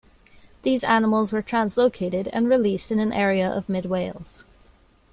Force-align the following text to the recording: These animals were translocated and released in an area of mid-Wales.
These 0.63 0.83
animals 0.83 1.31
were 1.31 1.43
translocated 1.43 2.27
and 2.33 2.49
released 2.49 2.91
in 2.91 2.99
an 2.99 3.13
area 3.13 3.47
of 3.47 3.69
mid-Wales. 3.69 4.47